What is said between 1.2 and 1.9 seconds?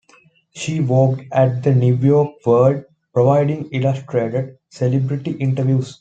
at the